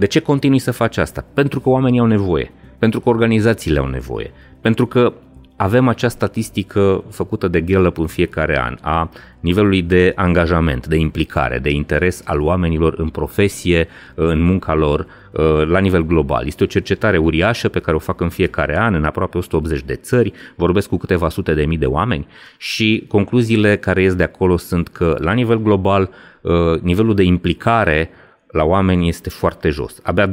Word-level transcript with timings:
De 0.00 0.06
ce 0.06 0.20
continui 0.20 0.58
să 0.58 0.70
faci 0.70 0.96
asta? 0.96 1.24
Pentru 1.34 1.60
că 1.60 1.68
oamenii 1.68 2.00
au 2.00 2.06
nevoie, 2.06 2.52
pentru 2.78 3.00
că 3.00 3.08
organizațiile 3.08 3.78
au 3.78 3.86
nevoie, 3.86 4.32
pentru 4.60 4.86
că 4.86 5.12
avem 5.56 5.88
acea 5.88 6.08
statistică 6.08 7.04
făcută 7.10 7.48
de 7.48 7.60
Gallup 7.60 7.98
în 7.98 8.06
fiecare 8.06 8.60
an 8.60 8.76
a 8.80 9.10
nivelului 9.40 9.82
de 9.82 10.12
angajament, 10.14 10.86
de 10.86 10.96
implicare, 10.96 11.58
de 11.58 11.70
interes 11.70 12.22
al 12.24 12.40
oamenilor 12.40 12.94
în 12.96 13.08
profesie, 13.08 13.88
în 14.14 14.42
munca 14.42 14.74
lor, 14.74 15.06
uh, 15.30 15.66
la 15.66 15.78
nivel 15.78 16.06
global. 16.06 16.46
Este 16.46 16.64
o 16.64 16.66
cercetare 16.66 17.16
uriașă 17.16 17.68
pe 17.68 17.80
care 17.80 17.96
o 17.96 18.00
fac 18.00 18.20
în 18.20 18.28
fiecare 18.28 18.78
an 18.78 18.94
în 18.94 19.04
aproape 19.04 19.38
180 19.38 19.82
de 19.82 19.94
țări, 19.94 20.32
vorbesc 20.56 20.88
cu 20.88 20.96
câteva 20.96 21.28
sute 21.28 21.54
de 21.54 21.64
mii 21.64 21.78
de 21.78 21.86
oameni 21.86 22.26
și 22.58 23.04
concluziile 23.08 23.76
care 23.76 24.02
ies 24.02 24.14
de 24.14 24.22
acolo 24.22 24.56
sunt 24.56 24.88
că 24.88 25.16
la 25.18 25.32
nivel 25.32 25.58
global 25.58 26.10
uh, 26.40 26.80
nivelul 26.80 27.14
de 27.14 27.22
implicare 27.22 28.10
la 28.50 28.64
oameni 28.64 29.08
este 29.08 29.30
foarte 29.30 29.68
jos. 29.68 30.00
Abia 30.02 30.32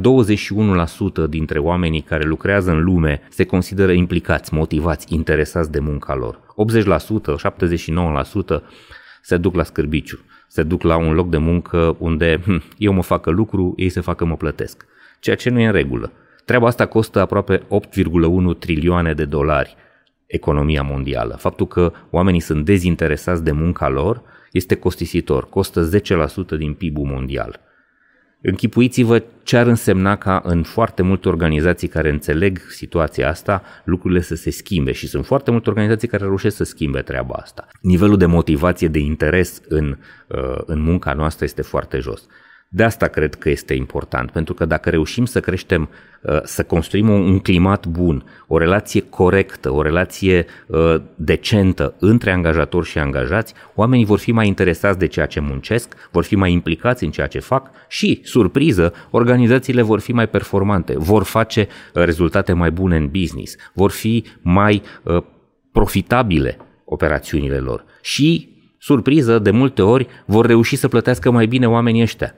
dintre 1.28 1.58
oamenii 1.58 2.00
care 2.00 2.24
lucrează 2.24 2.70
în 2.70 2.82
lume 2.84 3.20
se 3.28 3.44
consideră 3.44 3.92
implicați, 3.92 4.54
motivați, 4.54 5.14
interesați 5.14 5.70
de 5.70 5.78
munca 5.78 6.14
lor. 6.14 6.40
80%, 6.40 6.86
79% 8.58 8.62
se 9.22 9.36
duc 9.36 9.54
la 9.54 9.62
scârbiciu, 9.62 10.18
se 10.48 10.62
duc 10.62 10.82
la 10.82 10.96
un 10.96 11.12
loc 11.12 11.30
de 11.30 11.36
muncă 11.36 11.96
unde 11.98 12.40
hm, 12.44 12.62
eu 12.78 12.92
mă 12.92 13.02
facă 13.02 13.30
lucru, 13.30 13.72
ei 13.76 13.88
se 13.88 14.00
facă 14.00 14.24
mă 14.24 14.36
plătesc. 14.36 14.86
Ceea 15.20 15.36
ce 15.36 15.50
nu 15.50 15.60
e 15.60 15.66
în 15.66 15.72
regulă. 15.72 16.12
Treaba 16.44 16.66
asta 16.66 16.86
costă 16.86 17.20
aproape 17.20 17.58
8,1 17.58 18.58
trilioane 18.58 19.12
de 19.14 19.24
dolari 19.24 19.76
economia 20.26 20.82
mondială. 20.82 21.34
Faptul 21.34 21.66
că 21.66 21.92
oamenii 22.10 22.40
sunt 22.40 22.64
dezinteresați 22.64 23.44
de 23.44 23.52
munca 23.52 23.88
lor 23.88 24.22
este 24.52 24.74
costisitor, 24.74 25.48
costă 25.48 25.90
10% 26.54 26.58
din 26.58 26.74
PIB-ul 26.74 27.06
mondial. 27.06 27.67
Închipuiți-vă 28.40 29.22
ce 29.42 29.56
ar 29.56 29.66
însemna 29.66 30.16
ca 30.16 30.40
în 30.44 30.62
foarte 30.62 31.02
multe 31.02 31.28
organizații 31.28 31.88
care 31.88 32.10
înțeleg 32.10 32.58
situația 32.70 33.28
asta, 33.28 33.62
lucrurile 33.84 34.20
să 34.20 34.34
se 34.34 34.50
schimbe 34.50 34.92
și 34.92 35.06
sunt 35.06 35.26
foarte 35.26 35.50
multe 35.50 35.68
organizații 35.68 36.08
care 36.08 36.24
reușesc 36.24 36.56
să 36.56 36.64
schimbe 36.64 37.02
treaba 37.02 37.34
asta. 37.34 37.66
Nivelul 37.80 38.16
de 38.16 38.26
motivație, 38.26 38.88
de 38.88 38.98
interes 38.98 39.60
în, 39.68 39.98
uh, 40.26 40.58
în 40.66 40.80
munca 40.80 41.12
noastră 41.12 41.44
este 41.44 41.62
foarte 41.62 41.98
jos. 41.98 42.26
De 42.70 42.82
asta 42.82 43.06
cred 43.06 43.34
că 43.34 43.48
este 43.50 43.74
important, 43.74 44.30
pentru 44.30 44.54
că 44.54 44.64
dacă 44.64 44.90
reușim 44.90 45.24
să 45.24 45.40
creștem, 45.40 45.88
uh, 46.22 46.40
să 46.42 46.64
construim 46.64 47.08
un 47.08 47.38
climat 47.38 47.86
bun, 47.86 48.24
o 48.46 48.58
relație 48.58 49.00
corectă, 49.00 49.72
o 49.72 49.82
relație 49.82 50.46
uh, 50.66 50.94
decentă 51.14 51.94
între 51.98 52.32
angajatori 52.32 52.86
și 52.86 52.98
angajați, 52.98 53.54
oamenii 53.74 54.04
vor 54.04 54.18
fi 54.18 54.32
mai 54.32 54.46
interesați 54.46 54.98
de 54.98 55.06
ceea 55.06 55.26
ce 55.26 55.40
muncesc, 55.40 55.94
vor 56.10 56.24
fi 56.24 56.36
mai 56.36 56.52
implicați 56.52 57.04
în 57.04 57.10
ceea 57.10 57.26
ce 57.26 57.38
fac 57.38 57.70
și, 57.88 58.20
surpriză, 58.24 58.92
organizațiile 59.10 59.82
vor 59.82 60.00
fi 60.00 60.12
mai 60.12 60.28
performante, 60.28 60.94
vor 60.96 61.22
face 61.22 61.60
uh, 61.60 62.04
rezultate 62.04 62.52
mai 62.52 62.70
bune 62.70 62.96
în 62.96 63.08
business, 63.08 63.56
vor 63.72 63.90
fi 63.90 64.24
mai 64.40 64.82
profitabile 65.72 66.56
operațiunile 66.84 67.58
lor 67.58 67.84
și 68.02 68.56
surpriză, 68.78 69.38
de 69.38 69.50
multe 69.50 69.82
ori 69.82 70.06
vor 70.26 70.46
reuși 70.46 70.76
să 70.76 70.88
plătească 70.88 71.30
mai 71.30 71.46
bine 71.46 71.68
oamenii 71.68 72.02
ăștia. 72.02 72.34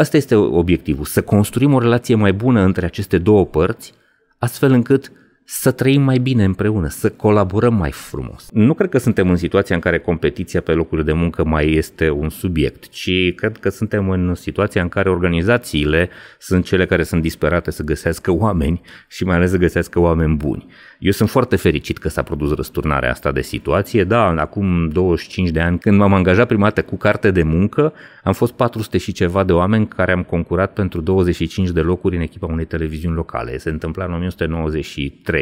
Asta 0.00 0.16
este 0.16 0.34
obiectivul, 0.34 1.04
să 1.04 1.22
construim 1.22 1.74
o 1.74 1.78
relație 1.78 2.14
mai 2.14 2.32
bună 2.32 2.60
între 2.60 2.86
aceste 2.86 3.18
două 3.18 3.46
părți, 3.46 3.92
astfel 4.38 4.72
încât 4.72 5.12
să 5.52 5.70
trăim 5.70 6.02
mai 6.02 6.18
bine 6.18 6.44
împreună, 6.44 6.88
să 6.88 7.10
colaborăm 7.10 7.74
mai 7.74 7.90
frumos. 7.90 8.48
Nu 8.52 8.74
cred 8.74 8.88
că 8.88 8.98
suntem 8.98 9.30
în 9.30 9.36
situația 9.36 9.74
în 9.74 9.80
care 9.80 9.98
competiția 9.98 10.60
pe 10.60 10.72
locurile 10.72 11.06
de 11.06 11.12
muncă 11.12 11.44
mai 11.44 11.72
este 11.72 12.10
un 12.10 12.28
subiect, 12.28 12.88
ci 12.88 13.34
cred 13.34 13.56
că 13.56 13.68
suntem 13.68 14.10
în 14.10 14.34
situația 14.34 14.82
în 14.82 14.88
care 14.88 15.10
organizațiile 15.10 16.08
sunt 16.38 16.64
cele 16.64 16.86
care 16.86 17.02
sunt 17.02 17.22
disperate 17.22 17.70
să 17.70 17.82
găsească 17.82 18.32
oameni 18.32 18.80
și 19.08 19.24
mai 19.24 19.36
ales 19.36 19.50
să 19.50 19.56
găsească 19.56 20.00
oameni 20.00 20.36
buni. 20.36 20.66
Eu 20.98 21.10
sunt 21.10 21.30
foarte 21.30 21.56
fericit 21.56 21.98
că 21.98 22.08
s-a 22.08 22.22
produs 22.22 22.54
răsturnarea 22.54 23.10
asta 23.10 23.32
de 23.32 23.42
situație. 23.42 24.04
Da, 24.04 24.26
acum 24.26 24.88
25 24.88 25.50
de 25.50 25.60
ani, 25.60 25.78
când 25.78 25.98
m-am 25.98 26.14
angajat 26.14 26.46
prima 26.46 26.62
dată 26.62 26.82
cu 26.82 26.96
carte 26.96 27.30
de 27.30 27.42
muncă, 27.42 27.92
am 28.24 28.32
fost 28.32 28.52
400 28.52 28.98
și 28.98 29.12
ceva 29.12 29.44
de 29.44 29.52
oameni 29.52 29.88
care 29.88 30.12
am 30.12 30.22
concurat 30.22 30.72
pentru 30.72 31.00
25 31.00 31.70
de 31.70 31.80
locuri 31.80 32.16
în 32.16 32.22
echipa 32.22 32.46
unei 32.46 32.64
televiziuni 32.64 33.14
locale. 33.14 33.58
Se 33.58 33.70
întâmpla 33.70 34.04
în 34.04 34.12
1993 34.12 35.39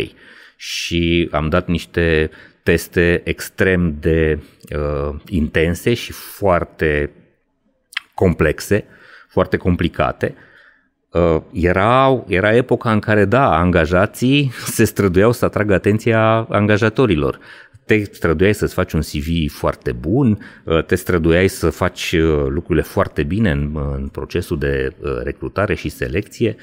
și 0.56 1.28
am 1.32 1.48
dat 1.48 1.66
niște 1.68 2.30
teste 2.62 3.20
extrem 3.24 3.96
de 4.00 4.38
uh, 4.76 5.20
intense 5.28 5.94
și 5.94 6.12
foarte 6.12 7.10
complexe, 8.14 8.84
foarte 9.28 9.56
complicate 9.56 10.34
Uh, 11.12 11.40
era, 11.52 12.24
era 12.26 12.54
epoca 12.54 12.92
în 12.92 12.98
care, 12.98 13.24
da, 13.24 13.58
angajații 13.58 14.52
se 14.76 14.84
străduiau 14.84 15.32
să 15.32 15.44
atragă 15.44 15.74
atenția 15.74 16.46
angajatorilor. 16.50 17.38
Te 17.84 18.02
străduiai 18.02 18.54
să-ți 18.54 18.74
faci 18.74 18.92
un 18.92 19.00
CV 19.00 19.50
foarte 19.50 19.92
bun, 19.92 20.38
uh, 20.64 20.84
te 20.84 20.94
străduiai 20.94 21.48
să 21.48 21.70
faci 21.70 22.12
uh, 22.12 22.46
lucrurile 22.48 22.84
foarte 22.84 23.22
bine 23.22 23.50
în, 23.50 23.78
în 23.96 24.08
procesul 24.08 24.58
de 24.58 24.92
recrutare 25.22 25.74
și 25.74 25.88
selecție, 25.88 26.56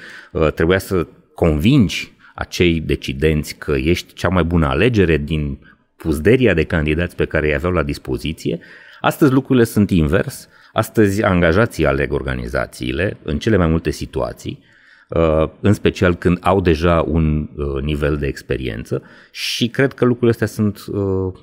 trebuia 0.56 0.78
să 0.78 1.08
convingi 1.34 2.14
acei 2.36 2.80
decidenți 2.80 3.56
că 3.56 3.72
ești 3.72 4.14
cea 4.14 4.30
mai 4.30 4.44
bună 4.44 4.68
alegere 4.68 5.18
din 5.18 5.58
puzderia 5.96 6.54
de 6.54 6.64
candidați 6.64 7.16
pe 7.16 7.26
care 7.26 7.48
îi 7.48 7.54
aveau 7.54 7.72
la 7.72 7.84
dispoziție. 7.84 8.60
Astăzi 9.00 9.32
lucrurile 9.32 9.66
sunt 9.66 9.90
invers 9.90 10.50
Astăzi, 10.76 11.24
angajații 11.24 11.86
aleg 11.86 12.14
organizațiile 12.14 13.18
în 13.24 13.40
cele 13.40 13.58
mai 13.58 13.68
multe 13.68 13.90
situații, 13.90 14.64
uh, 15.10 15.50
în 15.60 15.74
special 15.74 16.16
când 16.16 16.38
au 16.42 16.62
deja 16.62 17.02
un 17.08 17.50
uh, 17.56 17.82
nivel 17.82 18.18
de 18.18 18.28
experiență 18.28 19.02
și 19.32 19.68
cred 19.68 19.94
că 19.94 20.06
lucrurile 20.06 20.32
astea 20.32 20.48
sunt 20.48 20.86
uh, 20.88 21.34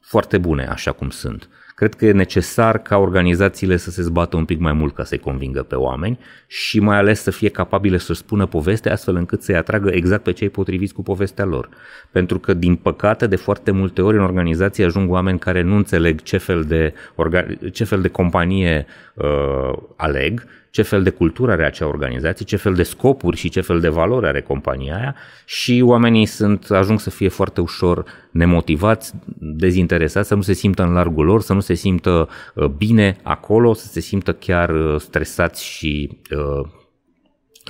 foarte 0.00 0.38
bune 0.38 0.66
așa 0.66 0.92
cum 0.92 1.10
sunt. 1.10 1.48
Cred 1.80 1.94
că 1.94 2.06
e 2.06 2.12
necesar 2.12 2.78
ca 2.78 2.96
organizațiile 2.96 3.76
să 3.76 3.90
se 3.90 4.02
zbată 4.02 4.36
un 4.36 4.44
pic 4.44 4.58
mai 4.58 4.72
mult 4.72 4.94
ca 4.94 5.04
să-i 5.04 5.18
convingă 5.18 5.62
pe 5.62 5.74
oameni 5.74 6.18
și 6.46 6.80
mai 6.80 6.96
ales 6.96 7.22
să 7.22 7.30
fie 7.30 7.48
capabile 7.48 7.98
să 7.98 8.12
spună 8.12 8.46
povestea 8.46 8.92
astfel 8.92 9.16
încât 9.16 9.42
să-i 9.42 9.56
atragă 9.56 9.90
exact 9.92 10.22
pe 10.22 10.32
cei 10.32 10.48
potriviți 10.48 10.94
cu 10.94 11.02
povestea 11.02 11.44
lor. 11.44 11.68
Pentru 12.10 12.38
că, 12.38 12.54
din 12.54 12.76
păcate, 12.76 13.26
de 13.26 13.36
foarte 13.36 13.70
multe 13.70 14.02
ori 14.02 14.16
în 14.16 14.22
organizație 14.22 14.84
ajung 14.84 15.10
oameni 15.10 15.38
care 15.38 15.62
nu 15.62 15.76
înțeleg 15.76 16.22
ce 16.22 16.36
fel 16.36 16.64
de, 16.64 16.94
orga- 17.14 17.70
ce 17.72 17.84
fel 17.84 18.00
de 18.00 18.08
companie 18.08 18.86
uh, 19.14 19.72
aleg 19.96 20.46
ce 20.70 20.82
fel 20.82 21.02
de 21.02 21.10
cultură 21.10 21.52
are 21.52 21.66
acea 21.66 21.86
organizație, 21.86 22.44
ce 22.44 22.56
fel 22.56 22.74
de 22.74 22.82
scopuri 22.82 23.36
și 23.36 23.48
ce 23.48 23.60
fel 23.60 23.80
de 23.80 23.88
valori 23.88 24.26
are 24.26 24.40
compania 24.40 24.96
aia 24.96 25.14
și 25.44 25.82
oamenii 25.84 26.26
sunt, 26.26 26.70
ajung 26.70 27.00
să 27.00 27.10
fie 27.10 27.28
foarte 27.28 27.60
ușor 27.60 28.04
nemotivați, 28.30 29.12
dezinteresați, 29.38 30.28
să 30.28 30.34
nu 30.34 30.42
se 30.42 30.52
simtă 30.52 30.82
în 30.82 30.92
largul 30.92 31.24
lor, 31.24 31.42
să 31.42 31.52
nu 31.52 31.60
se 31.60 31.69
simtă 31.74 32.28
uh, 32.54 32.66
bine 32.66 33.16
acolo, 33.22 33.74
să 33.74 33.86
se 33.86 34.00
simtă 34.00 34.32
chiar 34.32 34.70
uh, 34.70 35.00
stresați 35.00 35.64
și 35.64 36.18
uh, 36.30 36.68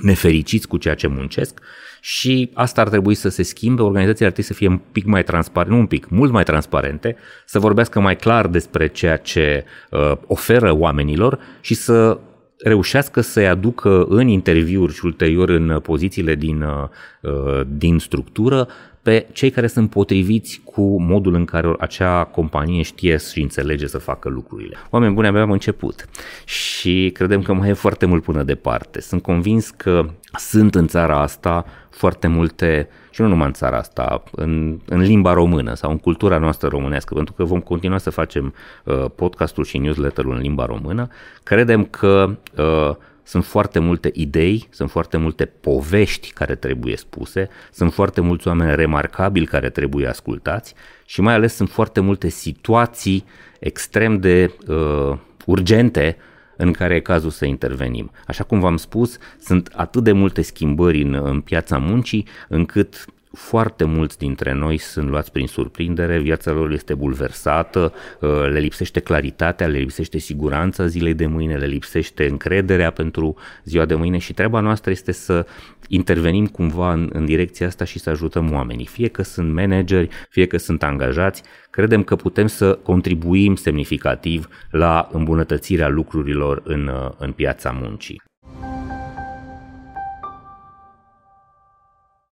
nefericiți 0.01 0.67
cu 0.67 0.77
ceea 0.77 0.95
ce 0.95 1.07
muncesc. 1.07 1.59
Și 2.01 2.49
asta 2.53 2.81
ar 2.81 2.89
trebui 2.89 3.15
să 3.15 3.29
se 3.29 3.43
schimbe, 3.43 3.81
organizațiile 3.81 4.25
ar 4.25 4.31
trebui 4.31 4.51
să 4.51 4.57
fie 4.57 4.67
un 4.67 4.79
pic 4.91 5.05
mai 5.05 5.23
transparente, 5.23 5.73
nu 5.73 5.79
un 5.79 5.87
pic, 5.87 6.09
mult 6.09 6.31
mai 6.31 6.43
transparente, 6.43 7.15
să 7.45 7.59
vorbească 7.59 7.99
mai 7.99 8.15
clar 8.15 8.47
despre 8.47 8.87
ceea 8.87 9.17
ce 9.17 9.65
uh, 9.89 10.11
oferă 10.27 10.75
oamenilor 10.75 11.39
și 11.61 11.73
să 11.73 12.19
reușească 12.57 13.21
să-i 13.21 13.47
aducă 13.47 14.05
în 14.09 14.27
interviuri 14.27 14.93
și 14.93 15.05
ulterior 15.05 15.49
în 15.49 15.79
pozițiile 15.79 16.35
din, 16.35 16.61
uh, 16.61 17.61
din 17.67 17.99
structură 17.99 18.67
pe 19.01 19.27
cei 19.31 19.49
care 19.49 19.67
sunt 19.67 19.89
potriviți 19.89 20.61
cu 20.63 21.01
modul 21.01 21.33
în 21.33 21.45
care 21.45 21.73
acea 21.79 22.23
companie 22.23 22.81
știe 22.81 23.17
și 23.17 23.41
înțelege 23.41 23.87
să 23.87 23.97
facă 23.97 24.29
lucrurile. 24.29 24.77
Oameni 24.89 25.13
buni, 25.13 25.27
abia 25.27 25.41
am 25.41 25.51
început 25.51 26.09
și 26.45 27.09
credem 27.13 27.41
că 27.41 27.53
mai 27.53 27.69
e 27.69 27.73
foarte 27.73 28.05
mult 28.05 28.23
până 28.23 28.43
departe. 28.43 29.01
Sunt 29.01 29.21
convins 29.21 29.69
că 29.69 30.09
sunt 30.37 30.75
în 30.75 30.87
țara 30.87 31.21
asta 31.21 31.65
foarte 31.89 32.27
multe, 32.27 32.87
și 33.09 33.21
nu 33.21 33.27
numai 33.27 33.47
în 33.47 33.53
țara 33.53 33.77
asta, 33.77 34.23
în, 34.31 34.79
în 34.85 34.99
limba 34.99 35.33
română 35.33 35.73
sau 35.73 35.91
în 35.91 35.97
cultura 35.97 36.37
noastră 36.37 36.67
românească, 36.67 37.13
pentru 37.13 37.33
că 37.33 37.43
vom 37.43 37.59
continua 37.59 37.97
să 37.97 38.09
facem 38.09 38.53
uh, 38.83 39.05
podcastul 39.15 39.63
și 39.63 39.77
newsletterul 39.77 40.33
în 40.35 40.41
limba 40.41 40.65
română, 40.65 41.07
credem 41.43 41.83
că 41.83 42.37
uh, 42.57 42.95
sunt 43.31 43.45
foarte 43.45 43.79
multe 43.79 44.09
idei, 44.13 44.67
sunt 44.69 44.89
foarte 44.91 45.17
multe 45.17 45.45
povești 45.45 46.31
care 46.31 46.55
trebuie 46.55 46.95
spuse, 46.97 47.49
sunt 47.71 47.93
foarte 47.93 48.21
mulți 48.21 48.47
oameni 48.47 48.75
remarcabili 48.75 49.45
care 49.45 49.69
trebuie 49.69 50.07
ascultați 50.07 50.73
și 51.05 51.21
mai 51.21 51.33
ales 51.33 51.55
sunt 51.55 51.69
foarte 51.69 51.99
multe 51.99 52.29
situații 52.29 53.25
extrem 53.59 54.19
de 54.19 54.53
uh, 54.67 55.17
urgente 55.45 56.17
în 56.57 56.71
care 56.71 56.95
e 56.95 56.99
cazul 56.99 57.29
să 57.29 57.45
intervenim. 57.45 58.11
Așa 58.27 58.43
cum 58.43 58.59
v-am 58.59 58.77
spus, 58.77 59.17
sunt 59.39 59.71
atât 59.75 60.03
de 60.03 60.11
multe 60.11 60.41
schimbări 60.41 61.01
în, 61.01 61.13
în 61.13 61.41
piața 61.41 61.77
muncii 61.77 62.27
încât 62.47 63.05
foarte 63.33 63.83
mulți 63.83 64.17
dintre 64.17 64.53
noi 64.53 64.77
sunt 64.77 65.09
luați 65.09 65.31
prin 65.31 65.47
surprindere, 65.47 66.19
viața 66.19 66.51
lor 66.51 66.71
este 66.71 66.93
bulversată, 66.93 67.93
uh, 68.19 68.29
le 68.29 68.59
lipsește 68.59 68.99
claritatea, 68.99 69.67
le 69.67 69.77
lipsește 69.77 70.17
siguranța 70.17 70.85
zilei 70.85 71.13
de 71.13 71.25
mâine, 71.25 71.55
le 71.55 71.65
lipsește 71.65 72.27
încrederea 72.27 72.91
pentru 72.91 73.37
ziua 73.63 73.85
de 73.85 73.95
mâine 73.95 74.17
și 74.17 74.33
treaba 74.33 74.59
noastră 74.59 74.91
este 74.91 75.11
să 75.11 75.45
intervenim 75.87 76.47
cumva 76.47 76.93
în, 76.93 77.09
în 77.13 77.25
direcția 77.25 77.67
asta 77.67 77.83
și 77.83 77.99
să 77.99 78.09
ajutăm 78.09 78.53
oamenii. 78.53 78.85
Fie 78.85 79.07
că 79.07 79.23
sunt 79.23 79.53
manageri, 79.53 80.09
fie 80.29 80.47
că 80.47 80.57
sunt 80.57 80.83
angajați, 80.83 81.43
credem 81.69 82.03
că 82.03 82.15
putem 82.15 82.47
să 82.47 82.79
contribuim 82.83 83.55
semnificativ 83.55 84.47
la 84.71 85.09
îmbunătățirea 85.11 85.87
lucrurilor 85.87 86.61
în, 86.65 86.91
în 87.17 87.31
piața 87.31 87.71
muncii. 87.81 88.21